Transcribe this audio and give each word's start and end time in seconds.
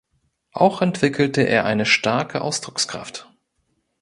Auch 0.53 0.81
entwickelte 0.81 1.41
er 1.43 1.65
eine 1.65 1.85
starke 1.85 2.41
Ausdruckskraft. 2.41 3.31